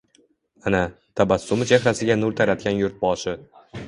Ana, 0.69 0.77
tabassumi 1.19 1.67
chehrasiga 1.71 2.15
nur 2.21 2.33
taratgan 2.39 2.81
yurtboshi. 2.81 3.37